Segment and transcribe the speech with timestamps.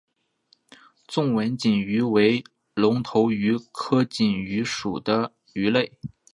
[1.07, 5.91] 纵纹锦鱼为隆头鱼科锦鱼属的鱼类。